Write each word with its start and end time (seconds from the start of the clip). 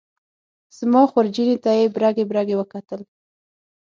زما 0.77 1.01
خورجینې 1.11 1.57
ته 1.63 1.69
یې 1.79 1.85
برګې 1.95 2.23
برګې 2.31 2.55
وکتل. 2.57 3.01